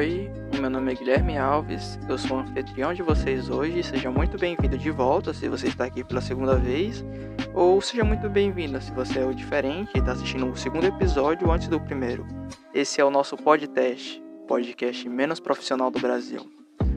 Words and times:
Oi, 0.00 0.30
meu 0.58 0.70
nome 0.70 0.92
é 0.92 0.94
Guilherme 0.94 1.36
Alves, 1.36 1.98
eu 2.08 2.16
sou 2.16 2.38
o 2.38 2.40
anfitrião 2.40 2.94
de 2.94 3.02
vocês 3.02 3.50
hoje. 3.50 3.82
Seja 3.82 4.10
muito 4.10 4.38
bem-vindo 4.38 4.78
de 4.78 4.90
volta 4.90 5.34
se 5.34 5.46
você 5.46 5.66
está 5.66 5.84
aqui 5.84 6.02
pela 6.02 6.22
segunda 6.22 6.56
vez, 6.56 7.04
ou 7.52 7.82
seja 7.82 8.02
muito 8.02 8.26
bem-vinda 8.30 8.80
se 8.80 8.90
você 8.92 9.18
é 9.18 9.26
o 9.26 9.34
diferente 9.34 9.90
e 9.94 9.98
está 9.98 10.12
assistindo 10.12 10.48
o 10.48 10.56
segundo 10.56 10.86
episódio 10.86 11.50
antes 11.52 11.68
do 11.68 11.78
primeiro. 11.78 12.26
Esse 12.72 12.98
é 12.98 13.04
o 13.04 13.10
nosso 13.10 13.36
podcast, 13.36 14.22
podcast 14.48 15.06
menos 15.06 15.38
profissional 15.38 15.90
do 15.90 16.00
Brasil. 16.00 16.50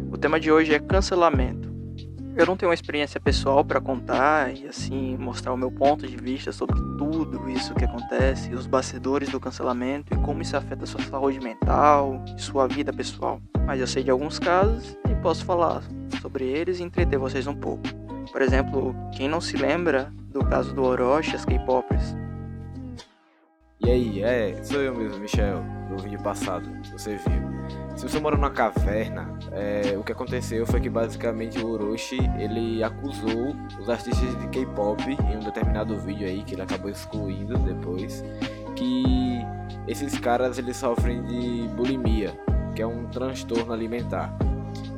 O 0.09 0.17
tema 0.17 0.39
de 0.39 0.49
hoje 0.49 0.73
é 0.73 0.79
cancelamento. 0.79 1.62
Eu 2.35 2.47
não 2.47 2.57
tenho 2.57 2.69
uma 2.69 2.73
experiência 2.73 3.19
pessoal 3.19 3.63
para 3.63 3.79
contar 3.79 4.55
e 4.57 4.67
assim 4.67 5.15
mostrar 5.17 5.53
o 5.53 5.57
meu 5.57 5.71
ponto 5.71 6.07
de 6.07 6.17
vista 6.17 6.51
sobre 6.51 6.75
tudo 6.97 7.47
isso 7.47 7.75
que 7.75 7.85
acontece, 7.85 8.55
os 8.55 8.65
bastidores 8.65 9.29
do 9.29 9.39
cancelamento 9.39 10.15
e 10.15 10.17
como 10.17 10.41
isso 10.41 10.57
afeta 10.57 10.85
sua 10.87 11.01
saúde 11.03 11.39
mental 11.39 12.23
e 12.35 12.41
sua 12.41 12.67
vida 12.67 12.91
pessoal. 12.91 13.39
Mas 13.67 13.79
eu 13.79 13.85
sei 13.85 14.03
de 14.03 14.09
alguns 14.09 14.39
casos 14.39 14.97
e 15.07 15.15
posso 15.21 15.45
falar 15.45 15.83
sobre 16.21 16.45
eles 16.45 16.79
e 16.79 16.83
entreter 16.83 17.19
vocês 17.19 17.45
um 17.45 17.55
pouco. 17.55 17.83
Por 18.31 18.41
exemplo, 18.41 18.95
quem 19.11 19.27
não 19.27 19.39
se 19.39 19.55
lembra 19.55 20.11
do 20.31 20.43
caso 20.43 20.73
do 20.73 20.83
Orochi 20.83 21.35
as 21.35 21.45
K-popers? 21.45 22.15
E 23.79 23.91
aí, 23.91 24.23
é, 24.23 24.63
sou 24.63 24.81
eu 24.81 24.95
mesmo, 24.95 25.19
Michel, 25.19 25.63
do 25.87 26.01
vídeo 26.01 26.21
passado, 26.23 26.67
você 26.91 27.15
viu. 27.17 27.52
Se 27.95 28.09
você 28.09 28.19
mora 28.19 28.35
numa 28.35 28.49
caverna, 28.49 29.37
é, 29.51 29.95
o 29.97 30.03
que 30.03 30.11
aconteceu 30.11 30.65
foi 30.65 30.81
que 30.81 30.89
basicamente 30.89 31.59
o 31.59 31.69
Orochi 31.69 32.17
ele 32.39 32.83
acusou 32.83 33.55
os 33.79 33.89
artistas 33.89 34.39
de 34.39 34.47
K-pop 34.47 35.01
em 35.09 35.37
um 35.37 35.39
determinado 35.39 35.97
vídeo 35.99 36.27
aí 36.27 36.43
que 36.43 36.55
ele 36.55 36.63
acabou 36.63 36.89
excluindo 36.89 37.57
depois 37.59 38.23
que 38.75 39.39
esses 39.87 40.17
caras 40.19 40.57
eles 40.57 40.75
sofrem 40.77 41.23
de 41.23 41.67
bulimia, 41.75 42.37
que 42.75 42.81
é 42.81 42.87
um 42.87 43.05
transtorno 43.07 43.71
alimentar. 43.71 44.35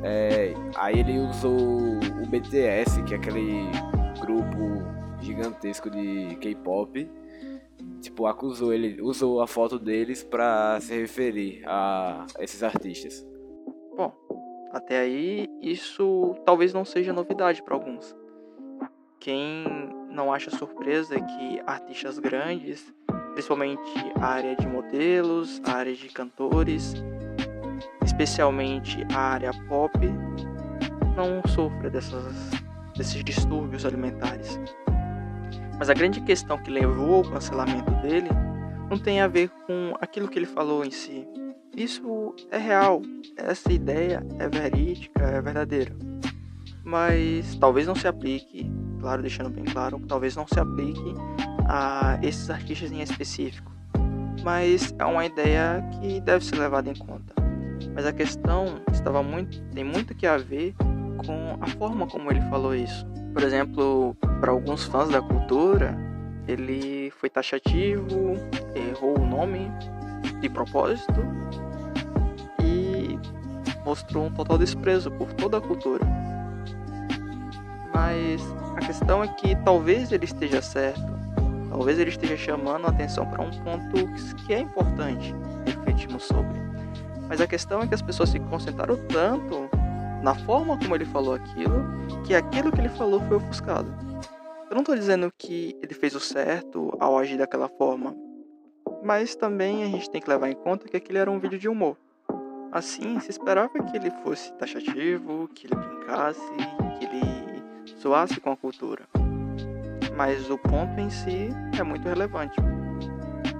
É, 0.02 0.54
aí 0.76 1.00
ele 1.00 1.18
usou 1.18 1.58
o 1.58 2.26
BTS, 2.26 3.02
que 3.02 3.14
é 3.14 3.16
aquele 3.16 3.66
grupo 4.20 4.82
gigantesco 5.20 5.90
de 5.90 6.36
K-pop 6.40 7.08
tipo, 8.06 8.26
acusou 8.26 8.72
ele, 8.72 9.00
usou 9.02 9.40
a 9.40 9.46
foto 9.46 9.78
deles 9.78 10.22
para 10.22 10.80
se 10.80 10.94
referir 10.94 11.62
a 11.66 12.24
esses 12.38 12.62
artistas. 12.62 13.26
Bom, 13.96 14.12
até 14.72 14.98
aí 15.00 15.48
isso 15.60 16.34
talvez 16.44 16.72
não 16.72 16.84
seja 16.84 17.12
novidade 17.12 17.62
para 17.62 17.74
alguns. 17.74 18.14
Quem 19.18 19.64
não 20.08 20.32
acha 20.32 20.50
surpresa 20.50 21.16
é 21.16 21.20
que 21.20 21.60
artistas 21.66 22.18
grandes, 22.18 22.94
principalmente 23.32 23.82
a 24.20 24.26
área 24.26 24.54
de 24.56 24.66
modelos, 24.66 25.60
a 25.64 25.72
área 25.72 25.94
de 25.94 26.08
cantores, 26.08 26.94
especialmente 28.04 29.04
a 29.12 29.18
área 29.18 29.50
pop, 29.68 29.98
não 31.16 31.42
sofra 31.48 31.90
dessas, 31.90 32.34
desses 32.96 33.24
distúrbios 33.24 33.84
alimentares. 33.84 34.60
Mas 35.78 35.90
a 35.90 35.94
grande 35.94 36.20
questão 36.20 36.58
que 36.58 36.70
levou 36.70 37.16
ao 37.16 37.30
cancelamento 37.30 37.90
dele 38.02 38.28
não 38.88 38.98
tem 38.98 39.20
a 39.20 39.28
ver 39.28 39.50
com 39.66 39.94
aquilo 40.00 40.28
que 40.28 40.38
ele 40.38 40.46
falou 40.46 40.84
em 40.84 40.90
si. 40.90 41.26
Isso 41.76 42.34
é 42.50 42.56
real, 42.56 43.02
essa 43.36 43.70
ideia 43.70 44.24
é 44.38 44.48
verídica, 44.48 45.22
é 45.22 45.42
verdadeira. 45.42 45.94
Mas 46.82 47.54
talvez 47.56 47.86
não 47.86 47.94
se 47.94 48.08
aplique, 48.08 48.70
claro, 49.00 49.20
deixando 49.20 49.50
bem 49.50 49.64
claro, 49.64 50.00
talvez 50.06 50.34
não 50.34 50.46
se 50.46 50.58
aplique 50.58 51.14
a 51.68 52.18
esses 52.22 52.48
artistas 52.48 52.92
em 52.92 53.02
específico. 53.02 53.70
Mas 54.42 54.94
é 54.98 55.04
uma 55.04 55.26
ideia 55.26 55.84
que 56.00 56.20
deve 56.20 56.44
ser 56.44 56.56
levada 56.56 56.88
em 56.88 56.94
conta. 56.94 57.34
Mas 57.94 58.06
a 58.06 58.12
questão 58.12 58.80
estava 58.92 59.22
muito, 59.22 59.60
tem 59.72 59.84
muito 59.84 60.14
que 60.14 60.26
a 60.26 60.36
ver 60.38 60.74
com 61.18 61.58
a 61.60 61.66
forma 61.66 62.06
como 62.06 62.30
ele 62.30 62.40
falou 62.42 62.74
isso. 62.74 63.04
Por 63.32 63.42
exemplo, 63.42 64.16
para 64.40 64.50
alguns 64.50 64.84
fãs 64.84 65.08
da 65.08 65.20
cultura, 65.20 65.96
ele 66.46 67.10
foi 67.18 67.28
taxativo, 67.28 68.34
errou 68.74 69.18
o 69.18 69.26
nome 69.26 69.70
de 70.40 70.48
propósito 70.48 71.20
e 72.62 73.18
mostrou 73.84 74.26
um 74.26 74.30
total 74.30 74.58
desprezo 74.58 75.10
por 75.10 75.32
toda 75.32 75.58
a 75.58 75.60
cultura. 75.60 76.04
Mas 77.94 78.42
a 78.76 78.80
questão 78.80 79.24
é 79.24 79.28
que 79.28 79.56
talvez 79.64 80.12
ele 80.12 80.24
esteja 80.24 80.60
certo, 80.60 81.00
talvez 81.70 81.98
ele 81.98 82.10
esteja 82.10 82.36
chamando 82.36 82.86
a 82.86 82.90
atenção 82.90 83.26
para 83.26 83.42
um 83.42 83.50
ponto 83.50 84.12
que 84.44 84.52
é 84.52 84.60
importante 84.60 85.34
refletirmos 85.64 86.24
sobre. 86.24 86.66
Mas 87.28 87.40
a 87.40 87.46
questão 87.46 87.80
é 87.82 87.86
que 87.86 87.94
as 87.94 88.02
pessoas 88.02 88.28
se 88.28 88.38
concentraram 88.38 88.96
tanto 89.08 89.68
na 90.22 90.34
forma 90.34 90.78
como 90.78 90.94
ele 90.94 91.04
falou 91.04 91.34
aquilo, 91.34 91.84
que 92.24 92.34
aquilo 92.34 92.72
que 92.72 92.80
ele 92.80 92.88
falou 92.88 93.20
foi 93.20 93.36
ofuscado. 93.36 93.94
Eu 94.68 94.74
não 94.74 94.80
estou 94.80 94.94
dizendo 94.94 95.32
que 95.36 95.76
ele 95.82 95.94
fez 95.94 96.14
o 96.14 96.20
certo 96.20 96.96
ao 96.98 97.16
agir 97.16 97.38
daquela 97.38 97.68
forma, 97.68 98.16
mas 99.02 99.36
também 99.36 99.84
a 99.84 99.86
gente 99.86 100.10
tem 100.10 100.20
que 100.20 100.28
levar 100.28 100.50
em 100.50 100.54
conta 100.54 100.88
que 100.88 100.96
aquele 100.96 101.18
era 101.18 101.30
um 101.30 101.38
vídeo 101.38 101.58
de 101.58 101.68
humor. 101.68 101.96
Assim, 102.72 103.18
se 103.20 103.30
esperava 103.30 103.78
que 103.78 103.96
ele 103.96 104.10
fosse 104.22 104.52
taxativo, 104.54 105.48
que 105.54 105.66
ele 105.66 105.76
brincasse, 105.76 106.40
que 106.98 107.04
ele 107.04 107.62
zoasse 108.00 108.40
com 108.40 108.50
a 108.50 108.56
cultura. 108.56 109.04
Mas 110.16 110.50
o 110.50 110.58
ponto 110.58 110.98
em 110.98 111.10
si 111.10 111.50
é 111.78 111.82
muito 111.82 112.08
relevante. 112.08 112.56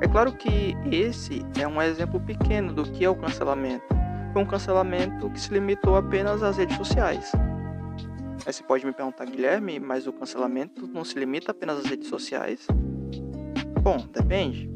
É 0.01 0.09
claro 0.09 0.33
que 0.33 0.75
esse 0.91 1.43
é 1.59 1.67
um 1.67 1.81
exemplo 1.81 2.21
pequeno 2.21 2.73
do 2.73 2.83
que 2.83 3.05
é 3.05 3.09
o 3.09 3.15
cancelamento 3.15 3.97
foi 4.37 4.43
um 4.43 4.47
cancelamento 4.47 5.31
que 5.31 5.41
se 5.41 5.51
limitou 5.51 5.97
apenas 5.97 6.43
às 6.43 6.59
redes 6.59 6.77
sociais. 6.77 7.33
Aí 8.45 8.53
você 8.53 8.63
pode 8.63 8.85
me 8.85 8.93
perguntar, 8.93 9.25
Guilherme, 9.25 9.81
mas 9.81 10.07
o 10.07 10.13
cancelamento 10.13 10.87
não 10.87 11.07
se 11.07 11.19
limita 11.19 11.53
apenas 11.53 11.79
às 11.79 11.87
redes 11.87 12.09
sociais? 12.09 12.67
Bom, 13.81 14.07
depende. 14.13 14.71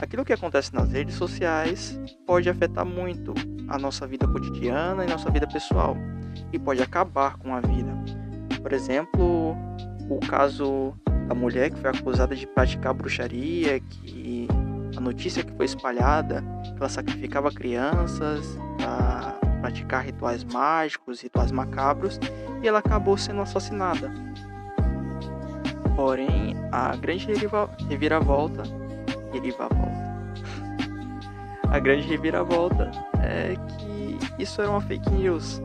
Aquilo 0.00 0.24
que 0.24 0.32
acontece 0.32 0.72
nas 0.72 0.92
redes 0.92 1.16
sociais 1.16 1.98
pode 2.24 2.48
afetar 2.48 2.86
muito 2.86 3.34
a 3.66 3.76
nossa 3.76 4.06
vida 4.06 4.24
cotidiana 4.28 5.04
e 5.04 5.08
nossa 5.08 5.28
vida 5.32 5.48
pessoal 5.48 5.96
e 6.52 6.58
pode 6.60 6.80
acabar 6.80 7.38
com 7.38 7.52
a 7.56 7.60
vida. 7.60 7.92
Por 8.62 8.72
exemplo, 8.72 9.56
o 10.08 10.20
caso 10.28 10.94
da 11.26 11.34
mulher 11.34 11.72
que 11.72 11.80
foi 11.80 11.90
acusada 11.90 12.36
de 12.36 12.46
praticar 12.46 12.94
bruxaria, 12.94 13.80
que 13.80 14.31
notícia 15.02 15.42
que 15.42 15.52
foi 15.52 15.66
espalhada 15.66 16.42
que 16.62 16.78
ela 16.78 16.88
sacrificava 16.88 17.50
crianças 17.50 18.56
para 18.78 19.36
praticar 19.60 20.04
rituais 20.04 20.42
mágicos, 20.44 21.20
rituais 21.20 21.52
macabros, 21.52 22.18
e 22.62 22.68
ela 22.68 22.78
acabou 22.78 23.16
sendo 23.16 23.42
assassinada. 23.42 24.10
Porém, 25.94 26.56
a 26.72 26.96
grande 26.96 27.26
reviravolta, 27.88 28.62
reviravolta, 29.32 30.12
a 31.70 31.78
grande 31.78 32.08
reviravolta 32.08 32.90
é 33.22 33.54
que 33.78 34.18
isso 34.42 34.60
era 34.60 34.70
uma 34.70 34.80
fake 34.80 35.10
news. 35.10 35.60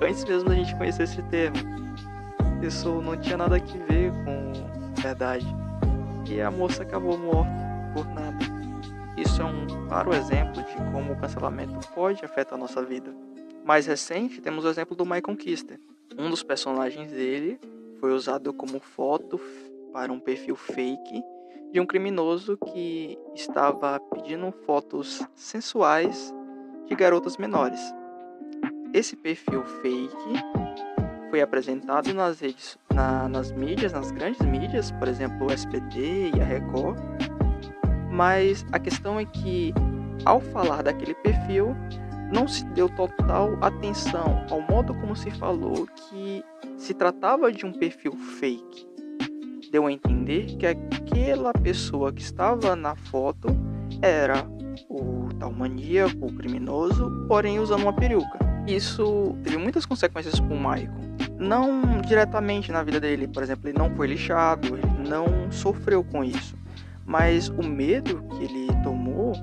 Antes 0.00 0.24
mesmo 0.24 0.48
da 0.48 0.54
gente 0.54 0.74
conhecer 0.76 1.02
esse 1.04 1.22
termo, 1.24 1.56
isso 2.62 3.02
não 3.02 3.16
tinha 3.16 3.36
nada 3.36 3.56
a 3.56 3.58
ver 3.58 4.12
com 4.24 4.52
verdade. 5.00 5.46
E 6.28 6.40
a 6.40 6.50
moça 6.50 6.82
acabou 6.82 7.18
morta 7.18 7.52
por 7.92 8.06
nada. 8.06 8.31
Isso 9.16 9.42
é 9.42 9.44
um 9.44 9.66
claro 9.88 10.14
exemplo 10.14 10.62
de 10.62 10.74
como 10.92 11.12
o 11.12 11.20
cancelamento 11.20 11.78
pode 11.94 12.24
afetar 12.24 12.54
a 12.54 12.56
nossa 12.56 12.82
vida. 12.82 13.14
Mais 13.64 13.86
recente, 13.86 14.40
temos 14.40 14.64
o 14.64 14.68
exemplo 14.68 14.96
do 14.96 15.04
Michael 15.04 15.36
Kister. 15.36 15.78
Um 16.18 16.30
dos 16.30 16.42
personagens 16.42 17.10
dele 17.10 17.60
foi 18.00 18.12
usado 18.12 18.52
como 18.52 18.80
foto 18.80 19.40
para 19.92 20.12
um 20.12 20.18
perfil 20.18 20.56
fake 20.56 21.22
de 21.72 21.80
um 21.80 21.86
criminoso 21.86 22.56
que 22.56 23.18
estava 23.34 24.00
pedindo 24.14 24.52
fotos 24.66 25.22
sensuais 25.34 26.34
de 26.86 26.94
garotas 26.94 27.36
menores. 27.36 27.80
Esse 28.92 29.16
perfil 29.16 29.64
fake 29.64 30.34
foi 31.30 31.40
apresentado 31.40 32.12
nas 32.12 32.40
redes, 32.40 32.76
na, 32.92 33.26
nas 33.28 33.52
mídias, 33.52 33.92
nas 33.92 34.10
grandes 34.10 34.40
mídias, 34.42 34.90
por 34.92 35.08
exemplo, 35.08 35.46
o 35.46 35.50
SBT 35.50 36.32
e 36.34 36.40
a 36.40 36.44
Record, 36.44 36.98
mas 38.12 38.64
a 38.70 38.78
questão 38.78 39.18
é 39.18 39.24
que, 39.24 39.72
ao 40.24 40.38
falar 40.38 40.82
daquele 40.82 41.14
perfil, 41.14 41.74
não 42.32 42.46
se 42.46 42.64
deu 42.66 42.88
total 42.88 43.56
atenção 43.60 44.44
ao 44.50 44.60
modo 44.60 44.94
como 44.94 45.16
se 45.16 45.30
falou 45.30 45.86
que 45.86 46.44
se 46.76 46.92
tratava 46.92 47.50
de 47.50 47.64
um 47.64 47.72
perfil 47.72 48.12
fake. 48.12 48.86
Deu 49.70 49.86
a 49.86 49.92
entender 49.92 50.56
que 50.56 50.66
aquela 50.66 51.52
pessoa 51.54 52.12
que 52.12 52.20
estava 52.20 52.76
na 52.76 52.94
foto 52.94 53.48
era 54.02 54.46
o 54.90 55.28
tal 55.38 55.50
maníaco, 55.50 56.26
o 56.26 56.34
criminoso, 56.34 57.10
porém 57.26 57.58
usando 57.58 57.82
uma 57.82 57.94
peruca. 57.94 58.38
Isso 58.66 59.34
teve 59.42 59.56
muitas 59.56 59.86
consequências 59.86 60.38
para 60.38 60.54
o 60.54 60.58
Michael. 60.58 61.00
Não 61.38 62.00
diretamente 62.02 62.70
na 62.70 62.82
vida 62.82 63.00
dele, 63.00 63.26
por 63.26 63.42
exemplo, 63.42 63.68
ele 63.68 63.78
não 63.78 63.90
foi 63.96 64.06
lixado, 64.06 64.76
ele 64.76 65.08
não 65.08 65.50
sofreu 65.50 66.04
com 66.04 66.22
isso 66.22 66.61
mas 67.12 67.50
o 67.50 67.62
medo 67.62 68.22
que 68.30 68.44
ele 68.44 68.68
tomou 68.82 69.34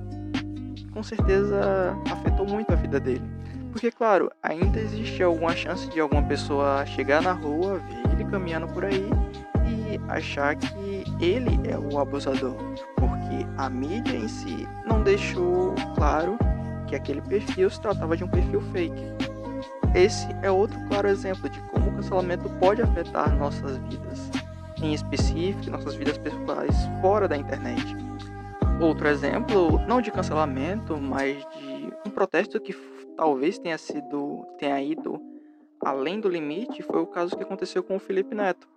com 0.92 1.04
certeza 1.04 1.96
afetou 2.12 2.48
muito 2.48 2.74
a 2.74 2.76
vida 2.76 3.00
dele. 3.00 3.22
Porque, 3.72 3.92
claro, 3.92 4.32
ainda 4.42 4.80
existe 4.80 5.22
alguma 5.22 5.56
chance 5.56 5.88
de 5.88 6.00
alguma 6.00 6.24
pessoa 6.24 6.84
chegar 6.88 7.22
na 7.22 7.32
rua, 7.32 7.78
ver 7.78 8.14
ele 8.14 8.26
caminhando 8.26 8.66
por 8.74 8.86
aí 8.86 9.08
e 9.68 10.02
achar 10.12 10.56
que 10.56 11.04
ele 11.22 11.60
é 11.70 11.78
o 11.78 12.00
abusador. 12.00 12.56
Porque 12.96 13.46
a 13.56 13.70
mídia 13.70 14.18
em 14.18 14.28
si 14.28 14.68
não 14.88 15.04
deixou 15.04 15.76
claro 15.94 16.40
que 16.88 16.96
aquele 16.96 17.22
perfil 17.22 17.70
se 17.70 17.80
tratava 17.80 18.18
de 18.18 18.24
um 18.24 18.28
perfil 18.28 18.62
fake. 18.74 19.00
Esse 19.94 20.28
é 20.42 20.50
outro 20.50 20.80
claro 20.88 21.08
exemplo 21.08 21.48
de 21.48 21.60
como 21.70 21.92
o 21.92 21.96
cancelamento 21.98 22.50
pode 22.60 22.82
afetar 22.82 23.36
nossas 23.38 23.78
vidas, 23.78 24.32
em 24.82 24.94
específico 24.94 25.70
nossas 25.70 25.96
vidas 25.96 26.18
pessoais 26.18 26.76
fora 27.02 27.28
da 27.28 27.38
internet. 27.38 27.96
Outro 28.82 29.08
exemplo, 29.08 29.80
não 29.88 30.02
de 30.02 30.12
cancelamento, 30.12 30.98
mas 30.98 31.38
de 31.38 31.92
um 32.06 32.10
protesto 32.10 32.60
que 32.62 32.74
talvez 33.18 33.60
tenha 33.60 33.78
sido 33.78 34.46
tenha 34.58 34.82
ido 34.82 35.22
além 35.84 36.20
do 36.20 36.30
limite, 36.30 36.84
foi 36.84 37.02
o 37.02 37.08
caso 37.08 37.36
que 37.36 37.44
aconteceu 37.44 37.84
com 37.84 37.96
o 37.96 38.00
Felipe 38.00 38.36
Neto. 38.36 38.68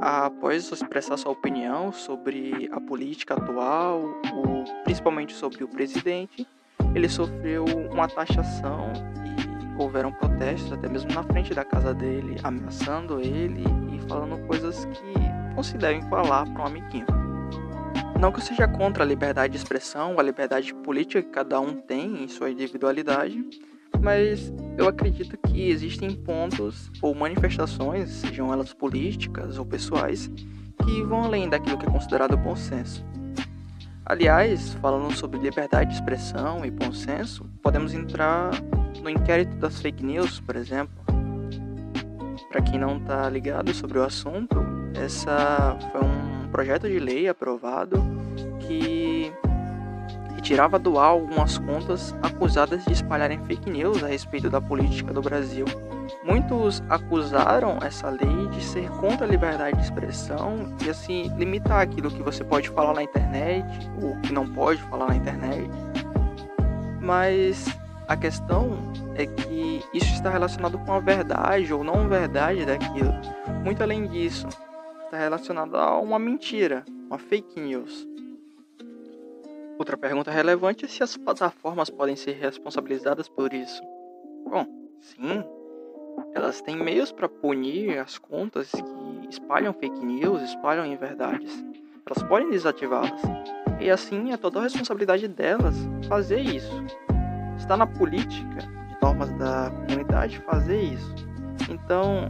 Após 0.00 0.70
expressar 0.70 1.16
sua 1.16 1.32
opinião 1.32 1.92
sobre 1.92 2.68
a 2.72 2.80
política 2.80 3.34
atual, 3.34 4.02
o, 4.32 4.64
principalmente 4.84 5.32
sobre 5.32 5.64
o 5.64 5.68
presidente, 5.68 6.46
ele 6.94 7.08
sofreu 7.08 7.64
uma 7.90 8.08
taxação 8.08 8.92
e 9.24 9.82
houveram 9.82 10.12
protestos 10.12 10.72
até 10.72 10.88
mesmo 10.88 11.12
na 11.12 11.22
frente 11.22 11.54
da 11.54 11.64
casa 11.64 11.92
dele, 11.94 12.36
ameaçando 12.42 13.20
ele 13.20 13.64
e 13.92 14.08
falando 14.08 14.38
coisas 14.46 14.84
que 14.86 15.27
não 15.58 15.62
se 15.64 15.76
devem 15.76 16.00
falar 16.02 16.48
para 16.52 16.62
um 16.62 16.66
amiguinho. 16.66 17.06
Não 18.20 18.30
que 18.30 18.38
eu 18.38 18.44
seja 18.44 18.68
contra 18.68 19.02
a 19.02 19.06
liberdade 19.06 19.54
de 19.54 19.58
expressão, 19.58 20.14
a 20.16 20.22
liberdade 20.22 20.72
política 20.72 21.20
que 21.20 21.30
cada 21.30 21.58
um 21.58 21.74
tem 21.74 22.22
em 22.22 22.28
sua 22.28 22.48
individualidade, 22.48 23.44
mas 24.00 24.52
eu 24.76 24.86
acredito 24.86 25.36
que 25.36 25.68
existem 25.68 26.14
pontos 26.14 26.92
ou 27.02 27.12
manifestações, 27.12 28.08
sejam 28.08 28.52
elas 28.52 28.72
políticas 28.72 29.58
ou 29.58 29.66
pessoais, 29.66 30.30
que 30.84 31.02
vão 31.02 31.24
além 31.24 31.48
daquilo 31.48 31.76
que 31.76 31.86
é 31.86 31.90
considerado 31.90 32.36
bom 32.36 32.54
senso. 32.54 33.04
Aliás, 34.06 34.74
falando 34.74 35.12
sobre 35.12 35.40
liberdade 35.40 35.90
de 35.90 35.96
expressão 35.96 36.64
e 36.64 36.70
bom 36.70 36.92
senso, 36.92 37.44
podemos 37.64 37.92
entrar 37.92 38.52
no 39.02 39.10
inquérito 39.10 39.56
das 39.56 39.82
fake 39.82 40.04
news, 40.04 40.38
por 40.38 40.54
exemplo. 40.54 40.94
Para 42.48 42.62
quem 42.62 42.78
não 42.78 42.98
está 42.98 43.28
ligado 43.28 43.74
sobre 43.74 43.98
o 43.98 44.04
assunto, 44.04 44.77
essa 44.94 45.76
foi 45.92 46.00
um 46.00 46.48
projeto 46.50 46.88
de 46.88 46.98
lei 46.98 47.28
aprovado 47.28 48.02
que 48.60 49.32
tirava 50.48 50.78
do 50.78 50.98
ar 50.98 51.08
algumas 51.08 51.58
contas 51.58 52.14
acusadas 52.22 52.82
de 52.86 52.92
espalharem 52.94 53.38
fake 53.44 53.68
news 53.68 54.02
a 54.02 54.06
respeito 54.06 54.48
da 54.48 54.62
política 54.62 55.12
do 55.12 55.20
Brasil. 55.20 55.66
Muitos 56.24 56.82
acusaram 56.88 57.78
essa 57.82 58.08
lei 58.08 58.48
de 58.50 58.64
ser 58.64 58.88
contra 58.92 59.26
a 59.26 59.28
liberdade 59.28 59.76
de 59.76 59.84
expressão 59.84 60.74
e 60.82 60.88
assim 60.88 61.30
limitar 61.36 61.82
aquilo 61.82 62.10
que 62.10 62.22
você 62.22 62.42
pode 62.42 62.70
falar 62.70 62.94
na 62.94 63.02
internet 63.02 63.66
ou 64.02 64.16
que 64.22 64.32
não 64.32 64.48
pode 64.48 64.80
falar 64.84 65.08
na 65.08 65.16
internet. 65.16 65.70
Mas 66.98 67.66
a 68.08 68.16
questão 68.16 68.78
é 69.16 69.26
que 69.26 69.84
isso 69.92 70.14
está 70.14 70.30
relacionado 70.30 70.78
com 70.78 70.92
a 70.94 71.00
verdade 71.00 71.74
ou 71.74 71.84
não 71.84 72.08
verdade 72.08 72.64
daquilo. 72.64 73.12
Muito 73.62 73.82
além 73.82 74.06
disso, 74.06 74.48
está 75.08 75.16
relacionado 75.16 75.74
a 75.74 75.98
uma 75.98 76.18
mentira, 76.18 76.84
uma 77.06 77.18
fake 77.18 77.58
news. 77.58 78.06
Outra 79.78 79.96
pergunta 79.96 80.30
relevante 80.30 80.84
é 80.84 80.88
se 80.88 81.02
as 81.02 81.16
plataformas 81.16 81.88
podem 81.88 82.14
ser 82.14 82.32
responsabilizadas 82.32 83.26
por 83.26 83.54
isso. 83.54 83.82
Bom, 84.44 84.66
sim, 85.00 85.42
elas 86.34 86.60
têm 86.60 86.76
meios 86.76 87.10
para 87.10 87.28
punir 87.28 87.98
as 87.98 88.18
contas 88.18 88.70
que 88.70 89.28
espalham 89.30 89.72
fake 89.72 90.04
news, 90.04 90.42
espalham 90.42 90.84
inverdades. 90.84 91.64
Elas 92.04 92.22
podem 92.28 92.50
desativá-las. 92.50 93.22
E 93.80 93.90
assim 93.90 94.32
é 94.32 94.36
toda 94.36 94.58
a 94.58 94.62
responsabilidade 94.62 95.26
delas 95.26 95.74
fazer 96.06 96.40
isso. 96.40 96.84
Está 97.56 97.76
na 97.76 97.86
política 97.86 98.58
de 98.58 99.00
normas 99.00 99.30
da 99.38 99.70
comunidade 99.70 100.38
fazer 100.40 100.82
isso. 100.82 101.14
Então, 101.70 102.28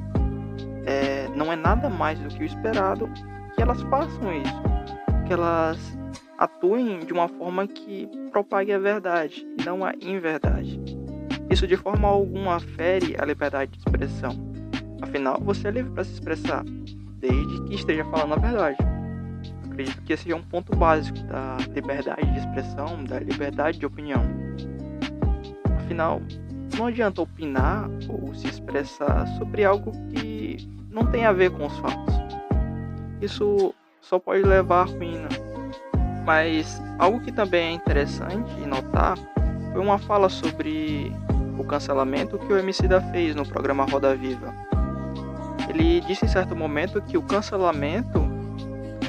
é, 0.88 1.28
não 1.36 1.52
é 1.52 1.56
nada 1.56 1.90
mais 1.90 2.18
do 2.18 2.28
que 2.30 2.42
o 2.42 2.46
esperado 2.46 3.10
que 3.54 3.60
elas 3.60 3.82
façam 3.82 4.32
isso. 4.32 4.62
Que 5.26 5.34
elas 5.34 5.78
atuem 6.38 7.00
de 7.00 7.12
uma 7.12 7.28
forma 7.28 7.66
que 7.66 8.08
propague 8.30 8.72
a 8.72 8.78
verdade 8.78 9.46
e 9.58 9.64
não 9.64 9.84
a 9.84 9.92
inverdade. 10.00 10.80
Isso 11.50 11.66
de 11.66 11.76
forma 11.76 12.08
alguma 12.08 12.58
fere 12.58 13.14
a 13.18 13.24
liberdade 13.26 13.72
de 13.72 13.78
expressão. 13.78 14.30
Afinal, 15.02 15.38
você 15.40 15.68
é 15.68 15.70
livre 15.72 15.92
para 15.92 16.04
se 16.04 16.14
expressar, 16.14 16.64
desde 17.18 17.64
que 17.64 17.74
esteja 17.74 18.04
falando 18.06 18.34
a 18.34 18.36
verdade. 18.36 18.78
Acredito 19.70 20.02
que 20.02 20.12
esse 20.12 20.32
é 20.32 20.36
um 20.36 20.42
ponto 20.42 20.74
básico 20.74 21.18
da 21.24 21.56
liberdade 21.74 22.24
de 22.32 22.38
expressão, 22.38 23.04
da 23.04 23.18
liberdade 23.20 23.78
de 23.78 23.86
opinião. 23.86 24.22
Afinal, 25.76 26.20
não 26.76 26.86
adianta 26.86 27.22
opinar 27.22 27.88
ou 28.08 28.34
se 28.34 28.46
expressar 28.46 29.26
sobre 29.38 29.64
algo 29.64 29.92
que 30.10 30.37
não 30.90 31.06
tem 31.06 31.24
a 31.24 31.32
ver 31.32 31.50
com 31.50 31.66
os 31.66 31.76
fatos. 31.78 32.14
Isso 33.20 33.74
só 34.00 34.18
pode 34.18 34.42
levar 34.42 34.82
à 34.82 34.84
ruína 34.84 35.28
mas 36.28 36.78
algo 36.98 37.20
que 37.20 37.32
também 37.32 37.68
é 37.68 37.72
interessante 37.72 38.52
notar 38.66 39.16
foi 39.72 39.80
uma 39.80 39.98
fala 39.98 40.28
sobre 40.28 41.10
o 41.58 41.64
cancelamento 41.64 42.38
que 42.38 42.52
o 42.52 42.58
Emicida 42.58 43.00
fez 43.00 43.34
no 43.34 43.48
programa 43.48 43.86
Roda 43.86 44.14
Viva. 44.14 44.54
Ele 45.70 46.02
disse 46.02 46.26
em 46.26 46.28
certo 46.28 46.54
momento 46.54 47.00
que 47.00 47.16
o 47.16 47.22
cancelamento 47.22 48.20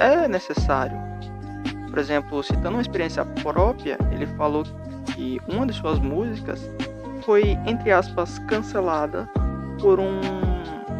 é 0.00 0.26
necessário. 0.28 0.96
Por 1.90 1.98
exemplo, 1.98 2.42
citando 2.42 2.70
uma 2.70 2.80
experiência 2.80 3.22
própria, 3.42 3.98
ele 4.10 4.26
falou 4.28 4.64
que 5.14 5.38
uma 5.46 5.66
de 5.66 5.74
suas 5.74 5.98
músicas 5.98 6.58
foi, 7.22 7.50
entre 7.66 7.92
aspas, 7.92 8.38
cancelada 8.48 9.28
por 9.78 10.00
um, 10.00 10.20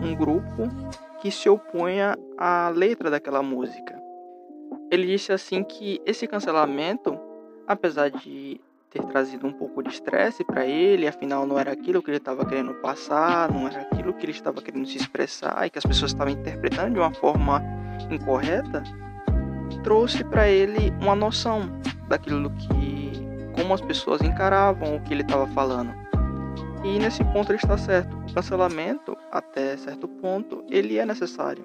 um 0.02 0.14
grupo 0.14 0.68
que 1.20 1.30
se 1.30 1.48
opunha 1.48 2.16
à 2.38 2.68
letra 2.68 3.10
daquela 3.10 3.42
música. 3.42 4.00
Ele 4.90 5.06
disse 5.06 5.32
assim 5.32 5.62
que 5.62 6.00
esse 6.04 6.26
cancelamento, 6.26 7.18
apesar 7.66 8.10
de 8.10 8.60
ter 8.90 9.04
trazido 9.04 9.46
um 9.46 9.52
pouco 9.52 9.82
de 9.82 9.90
estresse 9.90 10.42
para 10.42 10.66
ele, 10.66 11.06
afinal 11.06 11.46
não 11.46 11.58
era 11.58 11.70
aquilo 11.70 12.02
que 12.02 12.10
ele 12.10 12.16
estava 12.16 12.44
querendo 12.44 12.74
passar, 12.74 13.52
não 13.52 13.68
era 13.68 13.82
aquilo 13.82 14.12
que 14.12 14.24
ele 14.24 14.32
estava 14.32 14.60
querendo 14.60 14.86
se 14.86 14.96
expressar 14.96 15.64
e 15.64 15.70
que 15.70 15.78
as 15.78 15.84
pessoas 15.84 16.10
estavam 16.10 16.32
interpretando 16.32 16.94
de 16.94 16.98
uma 16.98 17.14
forma 17.14 17.62
incorreta, 18.10 18.82
trouxe 19.84 20.24
para 20.24 20.48
ele 20.48 20.92
uma 21.00 21.14
noção 21.14 21.70
daquilo 22.08 22.50
que 22.50 23.12
como 23.54 23.74
as 23.74 23.80
pessoas 23.80 24.22
encaravam 24.22 24.96
o 24.96 25.00
que 25.02 25.14
ele 25.14 25.22
estava 25.22 25.46
falando. 25.48 25.99
E 26.84 26.98
nesse 26.98 27.22
ponto 27.24 27.50
ele 27.50 27.58
está 27.58 27.76
certo. 27.76 28.16
O 28.16 28.34
cancelamento, 28.34 29.16
até 29.30 29.76
certo 29.76 30.08
ponto, 30.08 30.64
ele 30.70 30.98
é 30.98 31.04
necessário 31.04 31.64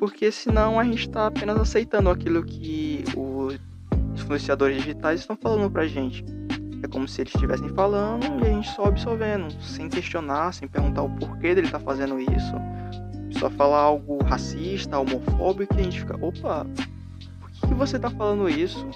porque 0.00 0.32
senão 0.32 0.80
a 0.80 0.84
gente 0.84 1.00
está 1.00 1.26
apenas 1.26 1.60
aceitando 1.60 2.08
aquilo 2.08 2.42
que 2.42 3.04
os 3.14 3.60
influenciadores 4.14 4.78
digitais 4.78 5.20
estão 5.20 5.36
falando 5.36 5.70
pra 5.70 5.86
gente. 5.86 6.24
É 6.82 6.88
como 6.88 7.06
se 7.06 7.20
eles 7.20 7.34
estivessem 7.34 7.68
falando 7.68 8.24
e 8.42 8.48
a 8.48 8.50
gente 8.50 8.70
só 8.70 8.86
absorvendo, 8.86 9.52
sem 9.62 9.90
questionar, 9.90 10.54
sem 10.54 10.66
perguntar 10.66 11.02
o 11.02 11.10
porquê 11.10 11.54
dele 11.54 11.66
estar 11.66 11.78
tá 11.78 11.84
fazendo 11.84 12.18
isso. 12.18 12.54
Só 13.38 13.50
falar 13.50 13.80
algo 13.80 14.24
racista, 14.24 14.98
homofóbico 14.98 15.74
e 15.74 15.80
a 15.80 15.82
gente 15.82 16.00
fica, 16.00 16.16
opa, 16.16 16.66
por 17.38 17.50
que, 17.50 17.66
que 17.68 17.74
você 17.74 17.96
está 17.96 18.08
falando 18.08 18.48
isso? 18.48 18.88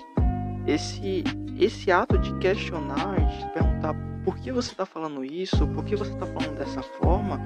Esse, 0.67 1.23
esse 1.61 1.93
ato 1.93 2.17
de 2.17 2.35
questionar, 2.39 3.17
de 3.21 3.53
perguntar 3.53 3.95
por 4.25 4.39
que 4.39 4.51
você 4.51 4.71
está 4.71 4.87
falando 4.87 5.25
isso, 5.25 5.67
por 5.69 5.85
que 5.85 5.95
você 5.95 6.13
está 6.13 6.27
falando 6.27 6.57
dessa 6.57 6.83
forma, 6.83 7.39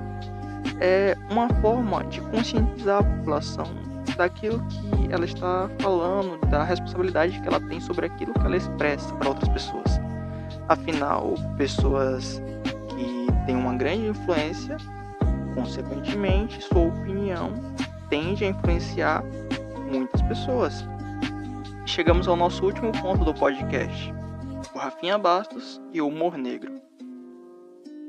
é 0.80 1.16
uma 1.30 1.48
forma 1.60 2.04
de 2.04 2.20
conscientizar 2.20 3.00
a 3.00 3.02
população 3.04 3.66
daquilo 4.16 4.64
que 4.66 5.12
ela 5.12 5.24
está 5.24 5.68
falando, 5.80 6.38
da 6.46 6.62
responsabilidade 6.62 7.40
que 7.40 7.48
ela 7.48 7.60
tem 7.60 7.80
sobre 7.80 8.06
aquilo 8.06 8.32
que 8.32 8.46
ela 8.46 8.56
expressa 8.56 9.14
para 9.16 9.28
outras 9.28 9.48
pessoas. 9.48 10.00
Afinal, 10.68 11.34
pessoas 11.56 12.40
que 12.88 13.26
têm 13.46 13.56
uma 13.56 13.74
grande 13.74 14.06
influência, 14.06 14.76
consequentemente, 15.54 16.62
sua 16.62 16.86
opinião 16.88 17.52
tende 18.08 18.44
a 18.44 18.48
influenciar 18.48 19.24
muitas 19.90 20.22
pessoas. 20.22 20.86
Chegamos 21.86 22.28
ao 22.28 22.36
nosso 22.36 22.64
último 22.64 22.92
ponto 22.92 23.24
do 23.24 23.32
podcast: 23.32 24.12
o 24.78 24.80
Rafinha 24.80 25.18
Bastos 25.18 25.80
e 25.92 26.00
o 26.00 26.06
humor 26.06 26.38
negro. 26.38 26.80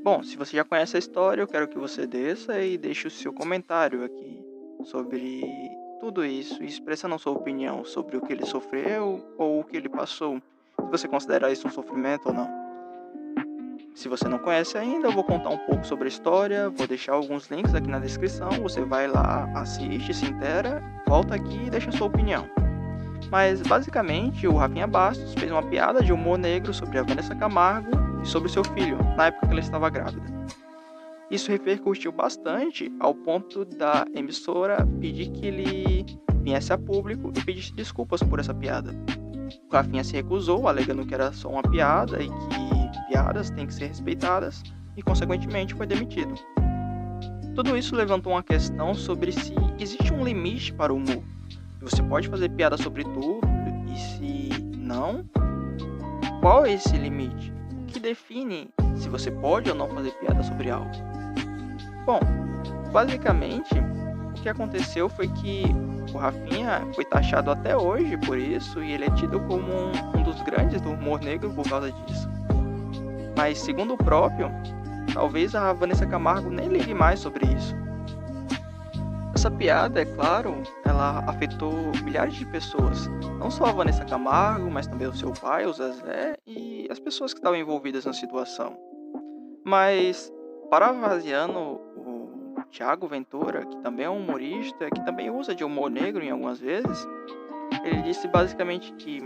Bom, 0.04 0.22
se 0.22 0.36
você 0.36 0.56
já 0.56 0.64
conhece 0.64 0.94
a 0.94 1.00
história, 1.00 1.42
eu 1.42 1.48
quero 1.48 1.66
que 1.66 1.76
você 1.76 2.06
desça 2.06 2.62
e 2.62 2.78
deixe 2.78 3.08
o 3.08 3.10
seu 3.10 3.32
comentário 3.32 4.04
aqui 4.04 4.40
sobre 4.84 5.42
tudo 5.98 6.24
isso, 6.24 6.62
expressando 6.62 7.16
a 7.16 7.18
sua 7.18 7.32
opinião 7.32 7.84
sobre 7.84 8.16
o 8.16 8.20
que 8.20 8.32
ele 8.32 8.46
sofreu 8.46 9.20
ou 9.36 9.60
o 9.60 9.64
que 9.64 9.76
ele 9.76 9.88
passou, 9.88 10.36
se 10.80 10.90
você 10.90 11.08
considera 11.08 11.50
isso 11.50 11.66
um 11.66 11.72
sofrimento 11.72 12.28
ou 12.28 12.34
não. 12.34 12.48
Se 13.92 14.08
você 14.08 14.28
não 14.28 14.38
conhece 14.38 14.78
ainda, 14.78 15.08
eu 15.08 15.12
vou 15.12 15.24
contar 15.24 15.50
um 15.50 15.58
pouco 15.58 15.84
sobre 15.84 16.04
a 16.04 16.08
história, 16.08 16.70
vou 16.70 16.86
deixar 16.86 17.14
alguns 17.14 17.50
links 17.50 17.74
aqui 17.74 17.88
na 17.88 17.98
descrição, 17.98 18.48
você 18.62 18.80
vai 18.82 19.08
lá, 19.08 19.50
assiste, 19.56 20.14
se 20.14 20.24
intera, 20.24 20.80
volta 21.04 21.34
aqui 21.34 21.66
e 21.66 21.70
deixa 21.70 21.90
sua 21.90 22.06
opinião. 22.06 22.48
Mas 23.30 23.62
basicamente 23.62 24.46
o 24.48 24.56
Rafinha 24.56 24.86
Bastos 24.86 25.34
fez 25.34 25.50
uma 25.50 25.62
piada 25.62 26.02
de 26.02 26.12
humor 26.12 26.36
negro 26.36 26.74
sobre 26.74 26.98
a 26.98 27.02
Vanessa 27.02 27.34
Camargo 27.34 27.90
e 28.22 28.26
sobre 28.26 28.50
seu 28.50 28.64
filho, 28.64 28.98
na 29.16 29.26
época 29.26 29.46
que 29.46 29.52
ela 29.52 29.60
estava 29.60 29.88
grávida. 29.88 30.26
Isso 31.30 31.50
repercutiu 31.50 32.10
bastante 32.10 32.92
ao 32.98 33.14
ponto 33.14 33.64
da 33.64 34.04
emissora 34.14 34.84
pedir 35.00 35.30
que 35.30 35.46
ele 35.46 36.04
viesse 36.42 36.72
a 36.72 36.78
público 36.78 37.32
e 37.36 37.44
pedisse 37.44 37.72
desculpas 37.72 38.20
por 38.20 38.40
essa 38.40 38.52
piada. 38.52 38.92
O 39.70 39.72
Rafinha 39.72 40.02
se 40.02 40.14
recusou, 40.14 40.66
alegando 40.66 41.06
que 41.06 41.14
era 41.14 41.32
só 41.32 41.48
uma 41.48 41.62
piada 41.62 42.20
e 42.20 42.28
que 42.28 43.06
piadas 43.08 43.50
têm 43.50 43.66
que 43.66 43.74
ser 43.74 43.86
respeitadas, 43.86 44.62
e 44.96 45.02
consequentemente 45.02 45.74
foi 45.74 45.86
demitido. 45.86 46.34
Tudo 47.54 47.76
isso 47.76 47.94
levantou 47.94 48.32
uma 48.32 48.42
questão 48.42 48.92
sobre 48.94 49.30
se 49.30 49.54
existe 49.78 50.12
um 50.12 50.24
limite 50.24 50.72
para 50.72 50.92
o 50.92 50.96
humor. 50.96 51.22
Você 51.82 52.02
pode 52.02 52.28
fazer 52.28 52.50
piada 52.50 52.76
sobre 52.76 53.04
tudo, 53.04 53.40
e 53.88 53.96
se 53.96 54.62
não, 54.76 55.24
qual 56.42 56.66
é 56.66 56.72
esse 56.72 56.94
limite? 56.94 57.54
O 57.72 57.86
que 57.86 57.98
define 57.98 58.68
se 58.96 59.08
você 59.08 59.30
pode 59.30 59.70
ou 59.70 59.74
não 59.74 59.88
fazer 59.88 60.10
piada 60.12 60.42
sobre 60.42 60.68
algo? 60.68 60.90
Bom, 62.04 62.20
basicamente, 62.92 63.74
o 64.28 64.42
que 64.42 64.48
aconteceu 64.50 65.08
foi 65.08 65.28
que 65.28 65.64
o 66.12 66.18
Rafinha 66.18 66.86
foi 66.94 67.04
taxado 67.06 67.50
até 67.50 67.74
hoje 67.74 68.14
por 68.18 68.36
isso 68.36 68.82
e 68.82 68.92
ele 68.92 69.06
é 69.06 69.10
tido 69.12 69.40
como 69.40 69.72
um, 69.72 70.18
um 70.18 70.22
dos 70.22 70.42
grandes 70.42 70.82
do 70.82 70.90
humor 70.90 71.20
negro 71.20 71.50
por 71.54 71.66
causa 71.66 71.90
disso. 71.90 72.28
Mas, 73.34 73.58
segundo 73.58 73.94
o 73.94 73.96
próprio, 73.96 74.50
talvez 75.14 75.54
a 75.54 75.72
Vanessa 75.72 76.06
Camargo 76.06 76.50
nem 76.50 76.68
ligue 76.68 76.92
mais 76.92 77.20
sobre 77.20 77.46
isso. 77.46 77.79
Essa 79.40 79.50
piada, 79.50 80.02
é 80.02 80.04
claro, 80.04 80.62
ela 80.84 81.24
afetou 81.26 81.72
milhares 82.04 82.34
de 82.34 82.44
pessoas. 82.44 83.08
Não 83.38 83.50
só 83.50 83.64
a 83.64 83.72
Vanessa 83.72 84.04
Camargo, 84.04 84.70
mas 84.70 84.86
também 84.86 85.08
o 85.08 85.16
seu 85.16 85.32
pai, 85.32 85.64
o 85.64 85.72
Zezé, 85.72 86.36
e 86.46 86.86
as 86.90 86.98
pessoas 86.98 87.32
que 87.32 87.38
estavam 87.38 87.58
envolvidas 87.58 88.04
na 88.04 88.12
situação. 88.12 88.76
Mas, 89.64 90.30
parafraseando 90.68 91.80
Tiago 92.70 93.08
Ventura, 93.08 93.64
que 93.64 93.78
também 93.78 94.04
é 94.04 94.10
um 94.10 94.18
humorista, 94.18 94.90
que 94.90 95.02
também 95.06 95.30
usa 95.30 95.54
de 95.54 95.64
humor 95.64 95.90
negro 95.90 96.22
em 96.22 96.28
algumas 96.28 96.60
vezes, 96.60 97.08
ele 97.82 98.02
disse 98.02 98.28
basicamente 98.28 98.92
que 98.92 99.22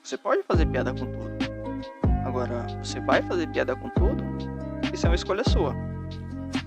você 0.00 0.16
pode 0.16 0.44
fazer 0.44 0.66
piada 0.66 0.92
com 0.92 1.06
tudo. 1.06 1.36
Agora, 2.24 2.68
você 2.80 3.00
vai 3.00 3.20
fazer 3.20 3.48
piada 3.48 3.74
com 3.74 3.88
tudo? 3.88 4.22
Isso 4.94 5.06
é 5.06 5.08
uma 5.08 5.16
escolha 5.16 5.42
sua. 5.42 5.74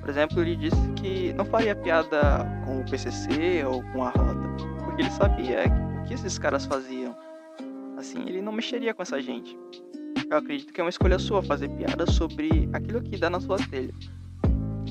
Por 0.10 0.14
exemplo, 0.14 0.42
ele 0.42 0.56
disse 0.56 0.92
que 0.96 1.32
não 1.34 1.46
faria 1.46 1.76
piada 1.76 2.44
com 2.66 2.80
o 2.80 2.84
PCC 2.84 3.64
ou 3.64 3.84
com 3.92 4.04
a 4.04 4.10
Rota, 4.10 4.66
porque 4.84 5.04
ele 5.04 5.12
sabia 5.12 5.66
o 6.02 6.04
que 6.08 6.16
esses 6.16 6.40
caras 6.40 6.66
faziam. 6.66 7.16
Assim, 7.96 8.28
ele 8.28 8.42
não 8.42 8.52
mexeria 8.52 8.92
com 8.92 9.04
essa 9.04 9.22
gente. 9.22 9.56
Eu 10.28 10.38
acredito 10.38 10.74
que 10.74 10.82
é 10.82 10.84
uma 10.84 10.90
escolha 10.90 11.20
sua 11.20 11.44
fazer 11.44 11.70
piada 11.70 12.08
sobre 12.08 12.68
aquilo 12.74 13.04
que 13.04 13.18
dá 13.18 13.30
na 13.30 13.40
sua 13.40 13.58
telha. 13.58 13.94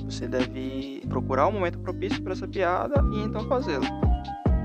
Você 0.09 0.29
deve 0.29 1.03
procurar 1.09 1.49
um 1.49 1.53
momento 1.53 1.81
propício 1.81 2.23
para 2.23 2.35
essa 2.35 2.47
piada 2.47 3.03
e 3.13 3.19
então 3.19 3.45
fazê-la. 3.49 3.89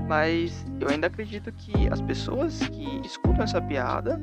Mas 0.06 0.64
eu 0.78 0.88
ainda 0.88 1.08
acredito 1.08 1.50
que 1.50 1.88
as 1.88 2.00
pessoas 2.00 2.60
que 2.68 3.04
escutam 3.04 3.42
essa 3.42 3.60
piada, 3.60 4.20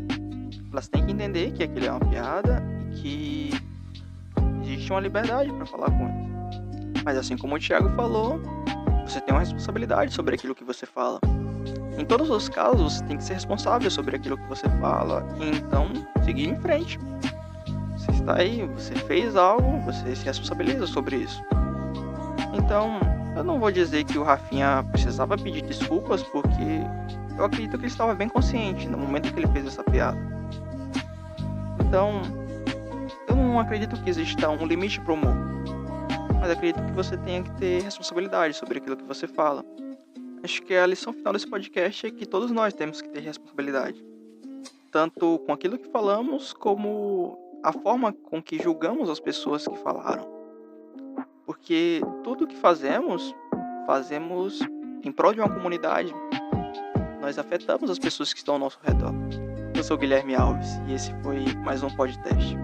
elas 0.71 0.87
têm 0.87 1.05
que 1.05 1.11
entender 1.11 1.51
que 1.51 1.61
aquilo 1.61 1.87
é 1.87 1.91
uma 1.91 2.09
piada 2.09 2.63
e 2.89 2.95
que 2.95 3.70
existe 4.81 4.91
uma 4.91 4.99
liberdade 4.99 5.51
para 5.53 5.65
falar 5.65 5.91
com 5.91 6.09
eles. 6.09 7.03
Mas 7.05 7.17
assim 7.17 7.37
como 7.37 7.55
o 7.55 7.59
Thiago 7.59 7.89
falou, 7.89 8.41
você 9.05 9.21
tem 9.21 9.33
uma 9.33 9.39
responsabilidade 9.39 10.13
sobre 10.13 10.35
aquilo 10.35 10.55
que 10.55 10.63
você 10.63 10.85
fala. 10.85 11.19
Em 11.97 12.05
todos 12.05 12.29
os 12.29 12.49
casos, 12.49 12.95
você 12.95 13.03
tem 13.05 13.17
que 13.17 13.23
ser 13.23 13.35
responsável 13.35 13.89
sobre 13.91 14.15
aquilo 14.15 14.37
que 14.37 14.47
você 14.47 14.67
fala 14.79 15.25
e 15.39 15.57
então 15.57 15.91
seguir 16.23 16.49
em 16.49 16.55
frente. 16.55 16.99
Você 17.95 18.11
está 18.11 18.37
aí, 18.37 18.67
você 18.75 18.95
fez 18.95 19.35
algo, 19.35 19.79
você 19.81 20.15
se 20.15 20.25
responsabiliza 20.25 20.87
sobre 20.87 21.17
isso. 21.17 21.43
Então, 22.53 22.99
eu 23.35 23.43
não 23.43 23.59
vou 23.59 23.71
dizer 23.71 24.03
que 24.03 24.17
o 24.17 24.23
Rafinha 24.23 24.83
precisava 24.91 25.37
pedir 25.37 25.61
desculpas, 25.61 26.23
porque 26.23 26.81
eu 27.37 27.45
acredito 27.45 27.71
que 27.71 27.85
ele 27.85 27.87
estava 27.87 28.15
bem 28.15 28.29
consciente 28.29 28.87
no 28.89 28.97
momento 28.97 29.31
que 29.31 29.39
ele 29.39 29.47
fez 29.47 29.67
essa 29.67 29.83
piada. 29.83 30.17
Então, 31.79 32.21
não 33.51 33.59
acredito 33.59 34.01
que 34.01 34.09
exista 34.09 34.49
um 34.49 34.65
limite 34.65 35.01
para 35.01 35.11
o 35.11 35.15
humor, 35.15 35.35
mas 36.39 36.49
acredito 36.49 36.81
que 36.83 36.93
você 36.93 37.17
tenha 37.17 37.43
que 37.43 37.51
ter 37.57 37.81
responsabilidade 37.81 38.53
sobre 38.53 38.77
aquilo 38.77 38.95
que 38.95 39.03
você 39.03 39.27
fala. 39.27 39.65
Acho 40.41 40.61
que 40.63 40.73
a 40.73 40.87
lição 40.87 41.11
final 41.11 41.33
desse 41.33 41.47
podcast 41.47 42.07
é 42.07 42.11
que 42.11 42.25
todos 42.25 42.49
nós 42.49 42.73
temos 42.73 43.01
que 43.01 43.09
ter 43.09 43.19
responsabilidade, 43.19 44.03
tanto 44.89 45.37
com 45.39 45.51
aquilo 45.51 45.77
que 45.77 45.89
falamos, 45.89 46.53
como 46.53 47.37
a 47.61 47.73
forma 47.73 48.13
com 48.13 48.41
que 48.41 48.57
julgamos 48.57 49.09
as 49.09 49.19
pessoas 49.19 49.67
que 49.67 49.77
falaram. 49.77 50.25
Porque 51.45 52.01
tudo 52.23 52.47
que 52.47 52.55
fazemos, 52.55 53.35
fazemos 53.85 54.59
em 55.03 55.11
prol 55.11 55.33
de 55.33 55.41
uma 55.41 55.53
comunidade. 55.53 56.13
Nós 57.19 57.37
afetamos 57.37 57.91
as 57.91 57.99
pessoas 57.99 58.31
que 58.31 58.39
estão 58.39 58.55
ao 58.55 58.59
nosso 58.59 58.79
redor. 58.81 59.13
Eu 59.75 59.83
sou 59.83 59.97
Guilherme 59.97 60.35
Alves 60.35 60.69
e 60.87 60.93
esse 60.93 61.13
foi 61.21 61.45
mais 61.63 61.83
um 61.83 61.89
podcast. 61.89 62.55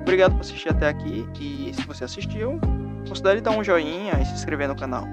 Obrigado 0.00 0.32
por 0.32 0.40
assistir 0.40 0.70
até 0.70 0.88
aqui 0.88 1.28
e 1.38 1.72
se 1.74 1.86
você 1.86 2.04
assistiu, 2.04 2.58
considere 3.06 3.40
dar 3.40 3.52
um 3.52 3.62
joinha 3.62 4.20
e 4.20 4.24
se 4.24 4.32
inscrever 4.32 4.68
no 4.68 4.76
canal. 4.76 5.04